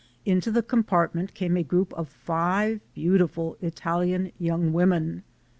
Into 0.25 0.49
the 0.51 0.63
compartment 0.63 1.35
came 1.35 1.55
a 1.55 1.61
group 1.61 1.93
of 1.93 2.09
five 2.09 2.81
beautiful 2.95 3.55
Italian 3.61 4.31
young 4.39 4.73
women. 4.73 5.21